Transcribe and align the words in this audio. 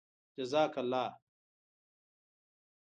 جزاك 0.39 0.75
اللهُ 0.83 1.09